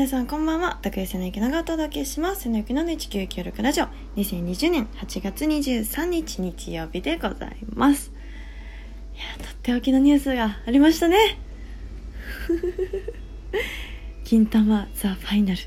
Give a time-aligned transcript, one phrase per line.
[0.00, 0.78] 皆さんこんばんは。
[0.80, 2.44] 拓井瀬のゆきのがお届けします。
[2.44, 3.84] 瀬のゆきの地球協力ラジオ。
[4.16, 8.10] 2020年8月23日日曜日でございます。
[9.14, 11.36] いやとっておきのニュースがありましたね。
[14.24, 15.60] 金玉ザ・ファイナル。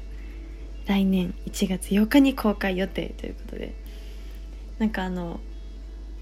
[0.88, 3.76] 来年1月8日に公開予定ということで。
[4.80, 5.42] なんかあの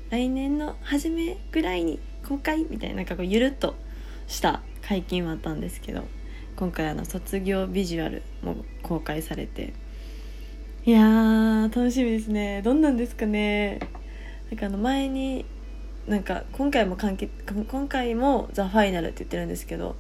[0.10, 3.74] 来年の初めぐらいに公開みたいななんかこうゆるっと
[4.28, 6.04] した解禁はあったんですけど。
[6.62, 9.74] 今回あの卒業ビジュアルも公開されて。
[10.86, 12.62] いやー楽しみですね。
[12.62, 13.80] どんなんですかね。
[14.52, 15.44] なんかあの前に
[16.06, 17.34] なんか今回も完結
[17.68, 19.96] 今回も「ザ・ファイナルって言ってるんですけど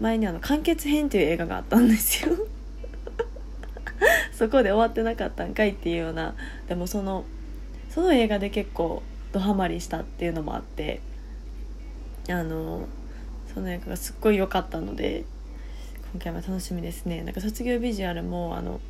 [0.00, 2.34] 前にあの完結編っていう映画があったんですよ。
[4.34, 6.34] そこで終わってなかったんかいっていうような。
[6.66, 7.24] でもその
[7.88, 11.02] その映画で結構ドハマりしたっていうのもあって
[12.28, 12.88] あの
[13.54, 15.22] その映画がすっごい良かったので
[16.12, 17.22] 今回も楽しみですね。
[17.22, 18.80] なんか卒業ビジュアルもあの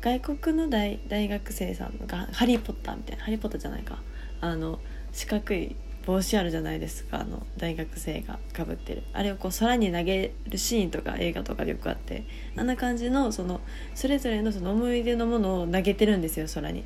[0.00, 4.02] 外国の大学生さんが「ハリー・ポッター」みたいな「ハリー・ポッター」じゃないか。
[4.40, 4.78] あの
[5.12, 7.20] 四角い帽子あるじゃないですか。
[7.20, 9.04] あの大学生がかぶってる。
[9.14, 12.24] あれをこう空に投げるシーンとか映画とかでよくあって。
[12.56, 13.60] あんな感じのその
[13.94, 16.80] それぞれのその思い出のものを投げてるんですよ空に。
[16.80, 16.84] っ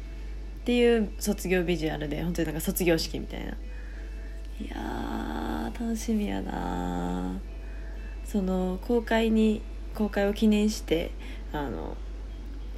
[0.65, 3.57] ていう卒業ビジュアルで本当になんか卒業式みたいな。
[4.61, 7.41] いやー楽しみやな
[8.29, 9.63] その公開に
[9.95, 11.11] 公開を記念して
[11.53, 11.97] あの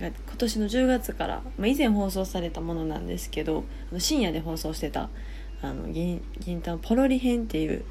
[0.00, 5.10] 今年の10月から、まあ、以前放送されたものなんですけどあの深夜で放送してた
[5.60, 7.84] 「あの銀銀魂ポロリ編」っていう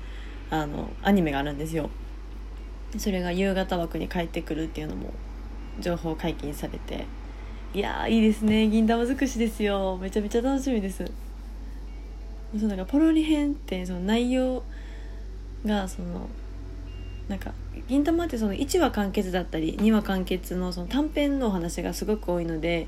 [0.50, 1.92] あのアニメがあるんですよ。
[2.98, 5.14] それが夕方枠に帰ってくるっていうのも
[5.80, 7.06] 情報解禁されて
[7.76, 8.68] いやいいですね。
[8.68, 10.00] 銀魂尽くしですよ。
[10.02, 11.06] めちゃめちゃ楽しみです。
[12.58, 14.64] そうなんかポロリ編ってその内容
[15.64, 16.28] がその
[17.30, 17.54] なんか
[17.88, 22.88] 銀魂ってその1話完結だったり2話完結のその短編のお話がすごく多いので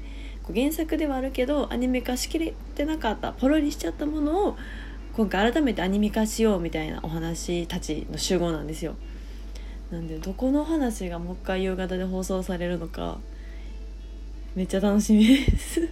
[0.53, 4.57] 原作ではあるけどアニメ化しきれてなかったポロリしちゃったものを
[5.13, 8.96] 今回改めてアニメ化しようみたいなお話たちの集合なんですよ。
[9.91, 13.19] なんでどこの話がもう一回夕方で放送されるのか
[14.56, 15.81] めっちゃ楽しみです。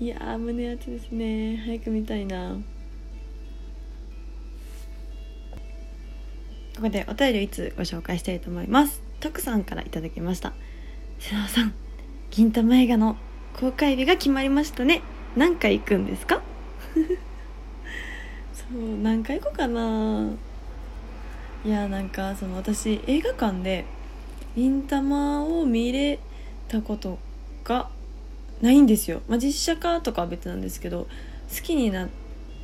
[0.00, 1.56] いやー胸熱ですね。
[1.58, 2.56] 早く見たいな。
[6.76, 9.00] ここでお便りをいつご紹介したいと思います。
[9.20, 10.52] 徳さんからいただきました。
[11.18, 11.72] 瀬野さん
[12.30, 13.16] 銀魂映画の
[13.58, 15.02] 公開日が決まりましたね。
[15.36, 16.42] 何回行くんですか？
[18.52, 20.30] そう何回行こうかな。
[21.64, 23.86] いやなんかその私映画館で
[24.54, 26.18] 銀魂を見れ
[26.68, 27.18] たこと
[27.64, 27.88] が
[28.60, 31.08] ないんですよ、まあ、実写化とかは別なんですけど
[31.54, 32.08] 好きになっ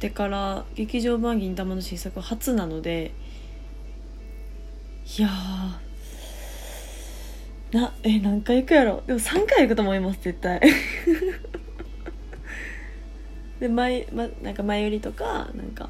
[0.01, 3.13] てから劇場版銀魂の新作は初なので
[5.19, 5.29] いや
[7.73, 9.03] なえ何回行くやろ？
[9.07, 10.61] でも3回行くと思います絶対。
[13.61, 15.89] で前,、ま、なんか前売りとかなんか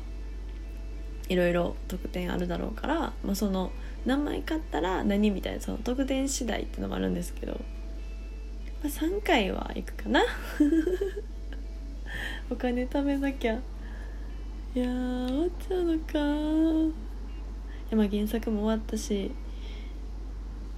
[1.28, 3.72] いろいろ特典あるだろうから、まあ、その
[4.04, 7.58] 何枚買ったら何みたいなその特典次第っていうのもあるんですけど、ま
[8.84, 10.22] あ、3回は行くかな。
[12.50, 13.54] お金貯めなきゃ。
[14.74, 15.98] いやー終わっちゃうの
[16.90, 17.11] か
[17.92, 19.30] やまあ原作も終わったし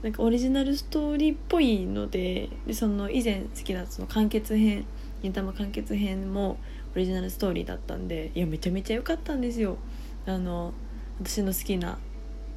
[0.02, 4.84] なんかオリジナルストーリーっぽいのででその以前好きなその完結編
[5.22, 6.58] 「銀魂完結編」も
[6.94, 9.78] オリジナルストーリーだったんでいやめちゃめちゃ良かったんですよ。
[10.26, 10.74] あの
[11.20, 11.98] 私の好きな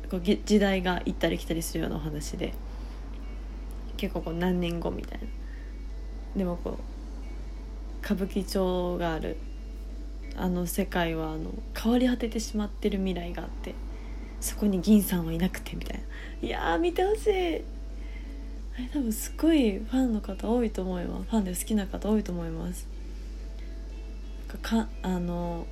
[0.09, 2.53] こう時代が行ったり来たりするようなお話で
[3.97, 5.27] 結構こう何年後みたいな。
[6.35, 9.37] でもこう歌舞伎町がある
[10.35, 13.73] あの世界はあの変わり果ててしまってる未来があって。
[14.39, 15.97] そこに銀さんはいなくてみたい
[16.41, 16.47] な。
[16.47, 17.55] いやー見てほしい。
[18.75, 22.87] あれ多分すごいファンの方多いと思いますファンで好きな方多いと思います。
[24.61, 25.65] かあの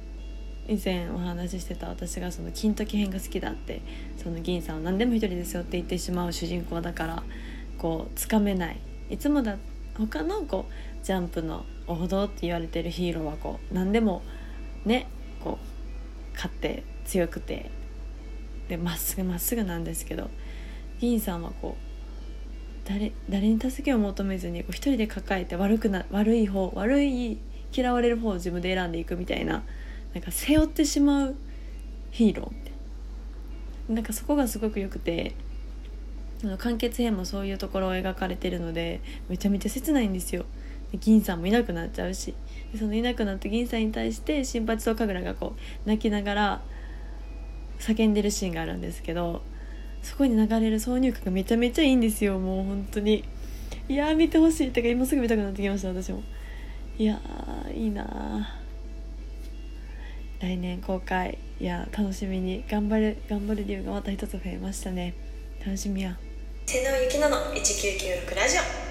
[0.68, 3.82] 以前お話ししてた私がその金時編が好きだって
[4.18, 7.24] その銀さんは何でも一人ですよって言ってしまう主人公だから
[7.78, 8.80] こうつかめない。
[9.10, 9.58] いつもだ
[9.98, 14.24] 他のこうジャンプの王道って言われてるヒーローはこう何でも
[14.84, 15.08] ね
[15.44, 17.70] こう勝って強くて
[18.70, 20.30] でまっすぐまっすぐなんですけど
[21.00, 27.38] 銀さんはこう誰誰に助けを求めずにこう一人で抱えて悪くな悪い方悪い
[27.76, 29.64] 嫌われる方を自分で選んでいくみたいな
[30.14, 31.36] なんか背負ってしまう
[32.12, 32.72] ヒーローみたい
[33.90, 33.96] な。
[33.96, 35.36] なんかそこがすごくよくて
[36.58, 40.46] 完結編もそういうところを描かれてるのでめちゃめちゃ切ないんですよ。
[40.92, 42.34] で銀さんもいなくなっちゃうし。
[42.78, 46.62] そのいなくなった銀さんに対して新八と神楽がこう泣きながら
[47.80, 49.42] 叫んでるシーンがあるんですけど
[50.06, 52.38] そこに流れる挿入歌がめちゃめちゃいいんですよ。
[52.38, 53.24] もう本当に。
[53.90, 56.22] いや見てほしいってか今すぐ見たくなってきました私も。
[56.98, 57.20] いや
[57.74, 58.56] いいな
[60.40, 61.40] 来年公開。
[61.60, 62.64] いや楽しみに。
[62.70, 65.16] 頑張る頑張る理由がまた一つ増えましたね。
[65.60, 66.16] 楽しみや。
[66.68, 68.85] 瀬野ゆきのの1996ラジオ。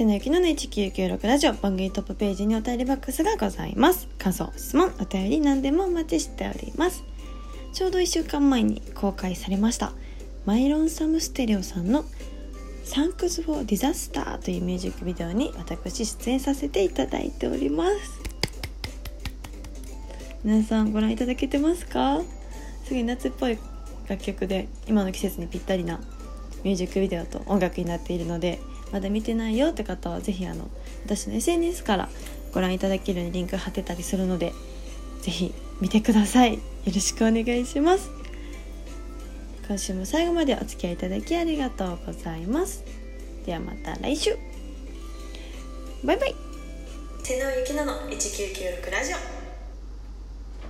[0.00, 4.08] 瀬野ゆきのの1996ラジオ番組トップページにお便りボックスがございます。
[4.16, 7.04] 感想質問お便り何でもお待ちしております。
[7.74, 9.92] ちょうど1週間前に公開されました
[10.46, 12.06] My Lonesome Stereo さんの
[12.82, 17.94] 「Thanks for Disaster」というミュージックビデオに私出演させていただいております。
[20.42, 22.22] 皆さんご覧いただけてますか？
[22.86, 23.58] すごい夏っぽい
[24.08, 26.00] 楽曲で今の季節にぴったりな
[26.64, 28.60] ミュージックビデオと音楽になっているので
[28.92, 30.68] まだ見てないよって方は是非あの
[31.04, 32.08] 私の SNS から
[32.52, 34.52] ご覧いただけるようにリンク貼ってたりするので
[35.22, 36.54] 是非見てください。
[36.54, 38.10] よろしくお願いします。
[39.66, 42.84] 今週も最後までお付き合いいただきありがとうございます。
[43.46, 44.36] ではまた来週。
[46.04, 46.34] バイバイ。
[47.22, 49.39] 瀬野ゆきのの1996ラジオ。